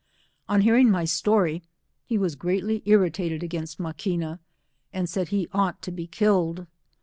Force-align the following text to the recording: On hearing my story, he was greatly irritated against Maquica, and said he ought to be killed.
On 0.49 0.61
hearing 0.61 0.89
my 0.89 1.05
story, 1.05 1.61
he 2.05 2.17
was 2.17 2.33
greatly 2.33 2.81
irritated 2.87 3.43
against 3.43 3.77
Maquica, 3.79 4.39
and 4.91 5.07
said 5.07 5.27
he 5.27 5.47
ought 5.53 5.79
to 5.83 5.91
be 5.91 6.07
killed. 6.07 6.65